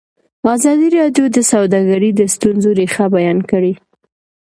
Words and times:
ازادي 0.55 0.87
راډیو 0.97 1.25
د 1.35 1.37
سوداګري 1.51 2.09
د 2.15 2.21
ستونزو 2.33 2.69
رېښه 2.79 3.05
بیان 3.15 3.39
کړې. 3.51 3.73